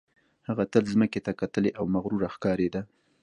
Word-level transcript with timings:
هغه 0.47 0.63
تل 0.73 0.83
ځمکې 0.93 1.19
ته 1.25 1.31
کتلې 1.41 1.71
او 1.79 1.83
مغروره 1.95 2.29
ښکارېده 2.35 2.81